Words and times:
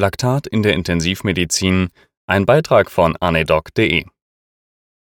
Laktat 0.00 0.46
in 0.46 0.62
der 0.62 0.72
Intensivmedizin, 0.72 1.90
ein 2.26 2.46
Beitrag 2.46 2.90
von 2.90 3.16
anedoc.de. 3.20 4.06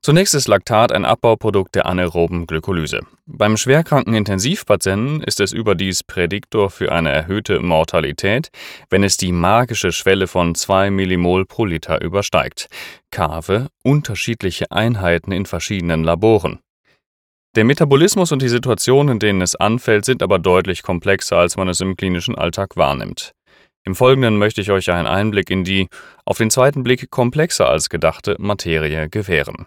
Zunächst 0.00 0.34
ist 0.34 0.48
Laktat 0.48 0.90
ein 0.90 1.04
Abbauprodukt 1.04 1.74
der 1.74 1.84
anaeroben 1.84 2.46
Glykolyse. 2.46 3.00
Beim 3.26 3.58
schwerkranken 3.58 4.14
Intensivpatienten 4.14 5.22
ist 5.22 5.38
es 5.40 5.52
überdies 5.52 6.02
Prädiktor 6.02 6.70
für 6.70 6.92
eine 6.92 7.10
erhöhte 7.10 7.60
Mortalität, 7.60 8.48
wenn 8.88 9.04
es 9.04 9.18
die 9.18 9.32
magische 9.32 9.92
Schwelle 9.92 10.26
von 10.26 10.54
2 10.54 10.90
Millimol 10.90 11.44
pro 11.44 11.66
Liter 11.66 12.00
übersteigt. 12.00 12.68
Kave 13.10 13.68
unterschiedliche 13.84 14.72
Einheiten 14.72 15.32
in 15.32 15.44
verschiedenen 15.44 16.04
Laboren. 16.04 16.58
Der 17.54 17.64
Metabolismus 17.64 18.32
und 18.32 18.40
die 18.40 18.48
Situationen, 18.48 19.14
in 19.14 19.18
denen 19.18 19.42
es 19.42 19.56
anfällt, 19.56 20.06
sind 20.06 20.22
aber 20.22 20.38
deutlich 20.38 20.82
komplexer, 20.82 21.36
als 21.36 21.58
man 21.58 21.68
es 21.68 21.82
im 21.82 21.96
klinischen 21.96 22.36
Alltag 22.36 22.76
wahrnimmt. 22.76 23.34
Im 23.90 23.96
Folgenden 23.96 24.38
möchte 24.38 24.60
ich 24.60 24.70
euch 24.70 24.92
einen 24.92 25.08
Einblick 25.08 25.50
in 25.50 25.64
die, 25.64 25.88
auf 26.24 26.38
den 26.38 26.52
zweiten 26.52 26.84
Blick 26.84 27.10
komplexer 27.10 27.68
als 27.68 27.88
gedachte, 27.88 28.36
Materie 28.38 29.08
gewähren. 29.08 29.66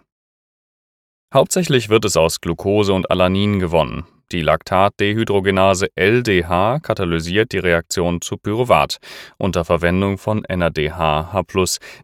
Hauptsächlich 1.34 1.90
wird 1.90 2.06
es 2.06 2.16
aus 2.16 2.40
Glucose 2.40 2.94
und 2.94 3.10
Alanin 3.10 3.58
gewonnen. 3.58 4.06
Die 4.32 4.40
Laktatdehydrogenase 4.40 5.88
LDH 5.94 6.80
katalysiert 6.80 7.52
die 7.52 7.58
Reaktion 7.58 8.22
zu 8.22 8.38
Pyruvat 8.38 8.96
unter 9.36 9.66
Verwendung 9.66 10.16
von 10.16 10.42
NADH-H+, 10.48 11.42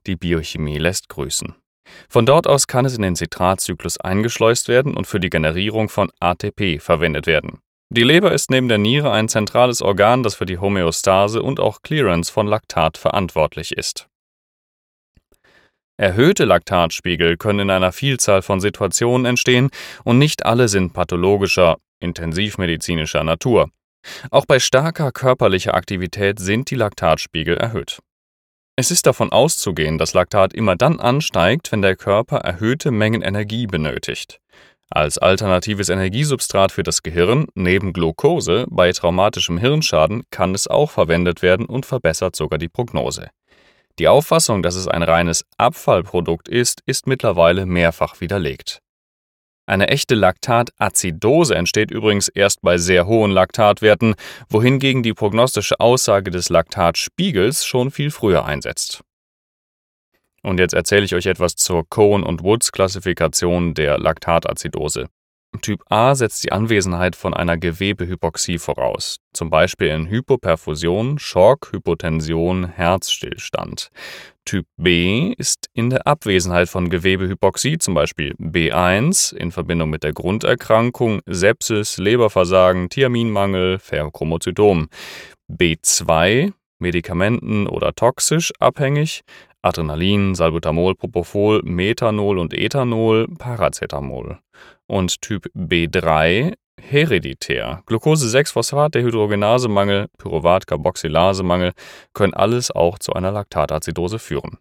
die 0.06 0.16
Biochemie 0.16 0.76
lässt 0.76 1.08
grüßen. 1.08 1.54
Von 2.10 2.26
dort 2.26 2.46
aus 2.46 2.66
kann 2.66 2.84
es 2.84 2.94
in 2.94 3.02
den 3.02 3.16
Citratzyklus 3.16 3.98
eingeschleust 3.98 4.68
werden 4.68 4.94
und 4.94 5.06
für 5.06 5.20
die 5.20 5.30
Generierung 5.30 5.88
von 5.88 6.10
ATP 6.20 6.80
verwendet 6.80 7.26
werden. 7.26 7.62
Die 7.92 8.04
Leber 8.04 8.30
ist 8.30 8.50
neben 8.52 8.68
der 8.68 8.78
Niere 8.78 9.10
ein 9.10 9.28
zentrales 9.28 9.82
Organ, 9.82 10.22
das 10.22 10.36
für 10.36 10.46
die 10.46 10.58
Homöostase 10.58 11.42
und 11.42 11.58
auch 11.58 11.82
Clearance 11.82 12.30
von 12.32 12.46
Laktat 12.46 12.96
verantwortlich 12.96 13.72
ist. 13.72 14.06
Erhöhte 15.96 16.44
Laktatspiegel 16.44 17.36
können 17.36 17.58
in 17.58 17.70
einer 17.70 17.90
Vielzahl 17.90 18.42
von 18.42 18.60
Situationen 18.60 19.26
entstehen 19.26 19.70
und 20.04 20.18
nicht 20.18 20.46
alle 20.46 20.68
sind 20.68 20.92
pathologischer, 20.92 21.78
intensivmedizinischer 21.98 23.24
Natur. 23.24 23.70
Auch 24.30 24.46
bei 24.46 24.60
starker 24.60 25.10
körperlicher 25.10 25.74
Aktivität 25.74 26.38
sind 26.38 26.70
die 26.70 26.76
Laktatspiegel 26.76 27.56
erhöht. 27.56 27.98
Es 28.76 28.92
ist 28.92 29.04
davon 29.06 29.32
auszugehen, 29.32 29.98
dass 29.98 30.14
Laktat 30.14 30.54
immer 30.54 30.76
dann 30.76 31.00
ansteigt, 31.00 31.72
wenn 31.72 31.82
der 31.82 31.96
Körper 31.96 32.38
erhöhte 32.38 32.92
Mengen 32.92 33.20
Energie 33.20 33.66
benötigt. 33.66 34.40
Als 34.92 35.18
alternatives 35.18 35.88
Energiesubstrat 35.88 36.72
für 36.72 36.82
das 36.82 37.04
Gehirn 37.04 37.46
neben 37.54 37.92
Glucose 37.92 38.66
bei 38.68 38.90
traumatischem 38.90 39.56
Hirnschaden 39.56 40.24
kann 40.30 40.52
es 40.52 40.66
auch 40.66 40.90
verwendet 40.90 41.42
werden 41.42 41.66
und 41.66 41.86
verbessert 41.86 42.34
sogar 42.34 42.58
die 42.58 42.68
Prognose. 42.68 43.30
Die 44.00 44.08
Auffassung, 44.08 44.64
dass 44.64 44.74
es 44.74 44.88
ein 44.88 45.04
reines 45.04 45.44
Abfallprodukt 45.58 46.48
ist, 46.48 46.82
ist 46.86 47.06
mittlerweile 47.06 47.66
mehrfach 47.66 48.20
widerlegt. 48.20 48.80
Eine 49.66 49.86
echte 49.86 50.16
Laktatazidose 50.16 51.54
entsteht 51.54 51.92
übrigens 51.92 52.26
erst 52.26 52.60
bei 52.60 52.76
sehr 52.76 53.06
hohen 53.06 53.30
Laktatwerten, 53.30 54.16
wohingegen 54.48 55.04
die 55.04 55.12
prognostische 55.12 55.78
Aussage 55.78 56.32
des 56.32 56.48
Laktatspiegels 56.48 57.64
schon 57.64 57.92
viel 57.92 58.10
früher 58.10 58.44
einsetzt. 58.44 59.04
Und 60.42 60.58
jetzt 60.58 60.74
erzähle 60.74 61.04
ich 61.04 61.14
euch 61.14 61.26
etwas 61.26 61.56
zur 61.56 61.88
Cohen- 61.88 62.22
und 62.22 62.42
Woods-Klassifikation 62.42 63.74
der 63.74 63.98
Laktatazidose. 63.98 65.08
Typ 65.62 65.82
A 65.90 66.14
setzt 66.14 66.44
die 66.44 66.52
Anwesenheit 66.52 67.16
von 67.16 67.34
einer 67.34 67.58
Gewebehypoxie 67.58 68.58
voraus, 68.58 69.16
zum 69.32 69.50
Beispiel 69.50 69.88
in 69.88 70.08
Hypoperfusion, 70.08 71.18
Schock, 71.18 71.72
Hypotension, 71.72 72.68
Herzstillstand. 72.68 73.90
Typ 74.44 74.66
B 74.76 75.34
ist 75.36 75.66
in 75.74 75.90
der 75.90 76.06
Abwesenheit 76.06 76.68
von 76.68 76.88
Gewebehypoxie, 76.88 77.78
zum 77.78 77.94
Beispiel 77.94 78.34
B1 78.38 79.34
in 79.34 79.50
Verbindung 79.50 79.90
mit 79.90 80.04
der 80.04 80.12
Grunderkrankung, 80.12 81.20
Sepsis, 81.26 81.98
Leberversagen, 81.98 82.88
Thiaminmangel, 82.88 83.80
Ferrochromozytom. 83.80 84.88
B2 85.50 86.52
Medikamenten 86.80 87.66
oder 87.66 87.94
toxisch 87.94 88.52
abhängig, 88.58 89.22
Adrenalin, 89.62 90.34
Salbutamol, 90.34 90.94
Propofol, 90.94 91.60
Methanol 91.64 92.38
und 92.38 92.54
Ethanol, 92.54 93.28
Paracetamol. 93.38 94.38
Und 94.86 95.20
Typ 95.20 95.46
B3 95.54 96.54
hereditär. 96.80 97.82
Glucose-6-Phosphat-Dehydrogenasemangel, 97.86 100.08
Pyruvat-Carboxylasemangel 100.18 101.72
können 102.14 102.34
alles 102.34 102.70
auch 102.70 102.98
zu 102.98 103.12
einer 103.12 103.30
Laktatazidose 103.30 104.18
führen. 104.18 104.58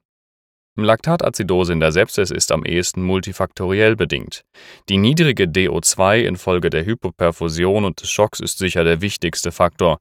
Laktatazidose 0.75 1.73
in 1.73 1.79
der 1.79 1.91
Sepsis 1.91 2.31
ist 2.31 2.51
am 2.51 2.63
ehesten 2.63 3.03
multifaktoriell 3.03 3.95
bedingt. 3.95 4.43
Die 4.87 4.97
niedrige 4.97 5.45
DO2 5.45 6.21
infolge 6.21 6.69
der 6.69 6.85
Hypoperfusion 6.85 7.85
und 7.85 8.01
des 8.01 8.09
Schocks 8.09 8.39
ist 8.39 8.59
sicher 8.59 8.83
der 8.83 9.01
wichtigste 9.01 9.51
Faktor. 9.51 9.99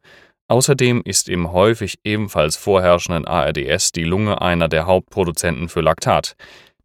Außerdem 0.48 1.02
ist 1.04 1.28
im 1.28 1.52
häufig 1.52 1.98
ebenfalls 2.04 2.56
vorherrschenden 2.56 3.26
ARDS 3.26 3.92
die 3.92 4.04
Lunge 4.04 4.40
einer 4.40 4.68
der 4.68 4.86
Hauptproduzenten 4.86 5.68
für 5.68 5.82
Laktat. 5.82 6.36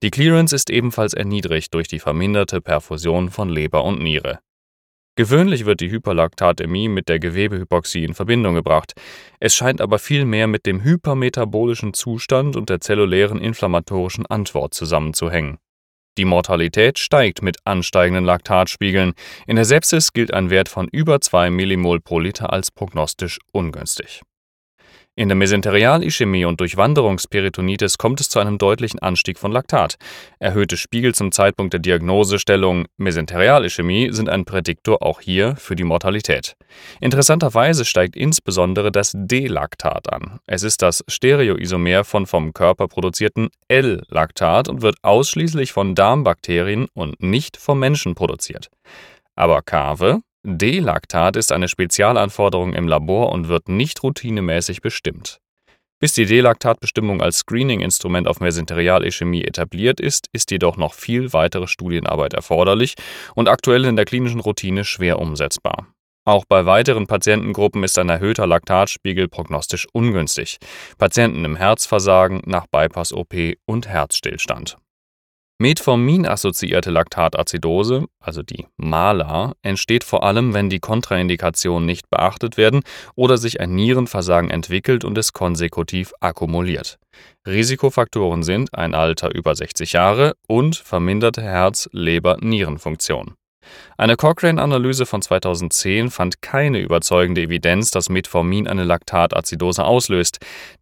Die 0.03 0.11
Clearance 0.11 0.53
ist 0.53 0.69
ebenfalls 0.69 1.13
erniedrigt 1.13 1.73
durch 1.73 1.87
die 1.87 1.99
verminderte 1.99 2.59
Perfusion 2.59 3.29
von 3.29 3.47
Leber 3.47 3.85
und 3.85 4.01
Niere. 4.01 4.39
Gewöhnlich 5.15 5.65
wird 5.65 5.79
die 5.79 5.91
Hyperlaktatämie 5.91 6.89
mit 6.89 7.07
der 7.07 7.19
Gewebehypoxie 7.19 8.03
in 8.03 8.15
Verbindung 8.15 8.55
gebracht. 8.55 8.93
Es 9.39 9.55
scheint 9.55 9.79
aber 9.79 9.97
vielmehr 9.97 10.47
mit 10.47 10.65
dem 10.65 10.83
hypermetabolischen 10.83 11.93
Zustand 11.93 12.57
und 12.57 12.69
der 12.69 12.81
zellulären 12.81 13.39
inflammatorischen 13.39 14.25
Antwort 14.25 14.73
zusammenzuhängen. 14.73 15.59
Die 16.17 16.25
Mortalität 16.25 16.99
steigt 16.99 17.41
mit 17.41 17.57
ansteigenden 17.65 18.23
Laktatspiegeln. 18.23 19.13
In 19.47 19.55
der 19.55 19.65
Sepsis 19.65 20.13
gilt 20.13 20.33
ein 20.33 20.49
Wert 20.49 20.69
von 20.69 20.87
über 20.91 21.21
2 21.21 21.49
Millimol 21.49 21.99
pro 21.99 22.19
Liter 22.19 22.53
als 22.53 22.69
prognostisch 22.69 23.39
ungünstig. 23.51 24.21
In 25.15 25.29
der 25.29 25.35
Mesenterialischämie 25.35 26.45
und 26.45 26.59
Durchwanderungsperitonitis 26.59 27.99
kommt 27.99 28.19
es 28.19 28.29
zu 28.29 28.39
einem 28.39 28.57
deutlichen 28.57 28.97
Anstieg 28.97 29.37
von 29.37 29.51
Laktat. 29.51 29.97
Erhöhte 30.39 30.75
Spiegel 30.75 31.13
zum 31.13 31.31
Zeitpunkt 31.31 31.73
der 31.73 31.81
Diagnosestellung 31.81 32.87
Mesenterialischämie 32.97 34.11
sind 34.11 34.27
ein 34.27 34.43
Prädiktor 34.43 35.03
auch 35.03 35.21
hier 35.21 35.55
für 35.55 35.75
die 35.75 35.83
Mortalität. 35.83 36.55
Interessanterweise 36.99 37.85
steigt 37.85 38.15
insbesondere 38.15 38.91
das 38.91 39.11
D-Laktat 39.15 40.11
an. 40.11 40.39
Es 40.47 40.63
ist 40.63 40.81
das 40.81 41.03
Stereoisomer 41.07 42.03
von 42.05 42.25
vom 42.25 42.51
Körper 42.51 42.87
produzierten 42.87 43.49
L-Laktat 43.67 44.67
und 44.67 44.81
wird 44.81 44.95
ausschließlich 45.03 45.73
von 45.73 45.93
Darmbakterien 45.93 46.87
und 46.95 47.21
nicht 47.21 47.57
vom 47.57 47.77
Menschen 47.77 48.15
produziert. 48.15 48.71
Aber 49.35 49.61
Kave, 49.61 50.21
D-Laktat 50.45 51.37
ist 51.37 51.53
eine 51.53 51.69
Spezialanforderung 51.69 52.73
im 52.73 52.87
Labor 52.87 53.31
und 53.31 53.47
wird 53.47 53.69
nicht 53.69 54.03
routinemäßig 54.03 54.81
bestimmt. 54.81 55.39
Bis 56.01 56.11
die 56.11 56.25
D-Laktat-Bestimmung 56.25 57.21
als 57.21 57.37
Screening-Instrument 57.37 58.27
auf 58.27 58.41
Mesenterialechemie 58.41 59.45
etabliert 59.45 60.01
ist, 60.01 60.27
ist 60.33 60.51
jedoch 60.51 60.75
noch 60.75 60.95
viel 60.95 61.31
weitere 61.31 61.67
Studienarbeit 61.67 62.33
erforderlich 62.33 62.95
und 63.35 63.47
aktuell 63.47 63.85
in 63.85 63.95
der 63.95 64.03
klinischen 64.03 64.41
Routine 64.41 64.83
schwer 64.83 65.19
umsetzbar. 65.19 65.87
Auch 66.25 66.43
bei 66.43 66.65
weiteren 66.65 67.07
Patientengruppen 67.07 67.83
ist 67.85 67.97
ein 67.97 68.09
erhöhter 68.09 68.45
Laktatspiegel 68.45 69.29
prognostisch 69.29 69.87
ungünstig. 69.93 70.57
Patienten 70.97 71.45
im 71.45 71.55
Herzversagen, 71.55 72.41
nach 72.45 72.67
Bypass-OP 72.67 73.55
und 73.65 73.87
Herzstillstand. 73.87 74.75
Metformin-assoziierte 75.63 76.91
Laktatazidose, 76.91 78.03
also 78.19 78.43
die 78.43 78.65
MALA, 78.75 79.53
entsteht 79.61 80.03
vor 80.03 80.23
allem, 80.23 80.53
wenn 80.53 80.69
die 80.69 80.81
Kontraindikationen 80.81 81.85
nicht 81.85 82.09
beachtet 82.09 82.57
werden 82.57 82.81
oder 83.15 83.37
sich 83.37 83.61
ein 83.61 83.73
Nierenversagen 83.73 84.49
entwickelt 84.49 85.05
und 85.05 85.17
es 85.17 85.31
konsekutiv 85.31 86.11
akkumuliert. 86.19 86.99
Risikofaktoren 87.47 88.43
sind 88.43 88.77
ein 88.77 88.93
Alter 88.93 89.33
über 89.33 89.55
60 89.55 89.93
Jahre 89.93 90.33
und 90.49 90.75
verminderte 90.75 91.41
Herz-Leber-Nierenfunktion. 91.41 93.35
Eine 93.97 94.15
Cochrane-Analyse 94.15 95.05
von 95.05 95.21
2010 95.21 96.09
fand 96.09 96.41
keine 96.41 96.79
überzeugende 96.79 97.41
Evidenz, 97.41 97.91
dass 97.91 98.09
Metformin 98.09 98.67
eine 98.67 98.83
Laktatazidose 98.83 99.83
auslöst. 99.83 100.39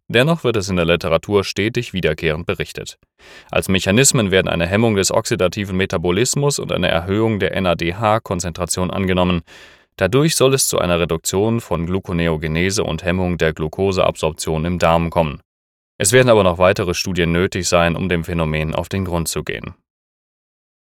Dennoch 0.08 0.44
wird 0.44 0.56
es 0.56 0.68
in 0.68 0.76
der 0.76 0.84
Literatur 0.84 1.44
stetig 1.44 1.92
wiederkehrend 1.92 2.46
berichtet. 2.46 2.98
Als 3.50 3.68
Mechanismen 3.68 4.30
werden 4.30 4.48
eine 4.48 4.66
Hemmung 4.66 4.96
des 4.96 5.12
oxidativen 5.12 5.76
Metabolismus 5.76 6.58
und 6.58 6.72
eine 6.72 6.88
Erhöhung 6.88 7.38
der 7.38 7.60
NADH-Konzentration 7.60 8.90
angenommen. 8.90 9.42
Dadurch 9.96 10.36
soll 10.36 10.54
es 10.54 10.68
zu 10.68 10.78
einer 10.78 10.98
Reduktion 10.98 11.60
von 11.60 11.86
Gluconeogenese 11.86 12.82
und 12.82 13.04
Hemmung 13.04 13.38
der 13.38 13.52
Glukoseabsorption 13.52 14.64
im 14.64 14.78
Darm 14.78 15.10
kommen. 15.10 15.40
Es 15.98 16.12
werden 16.12 16.30
aber 16.30 16.42
noch 16.42 16.58
weitere 16.58 16.94
Studien 16.94 17.30
nötig 17.30 17.68
sein, 17.68 17.94
um 17.94 18.08
dem 18.08 18.24
Phänomen 18.24 18.74
auf 18.74 18.88
den 18.88 19.04
Grund 19.04 19.28
zu 19.28 19.44
gehen. 19.44 19.74